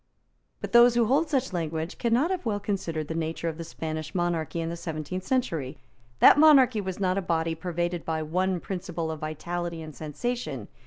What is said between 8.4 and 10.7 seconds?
principle of vitality and sensation.